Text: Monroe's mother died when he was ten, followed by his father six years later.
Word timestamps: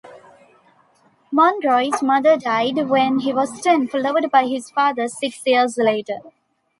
Monroe's 1.31 2.01
mother 2.01 2.35
died 2.35 2.89
when 2.89 3.19
he 3.19 3.31
was 3.31 3.61
ten, 3.61 3.87
followed 3.87 4.31
by 4.31 4.47
his 4.47 4.67
father 4.71 5.07
six 5.07 5.39
years 5.45 5.77
later. 5.77 6.17